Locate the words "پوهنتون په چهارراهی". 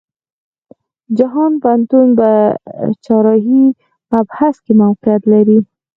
1.61-3.63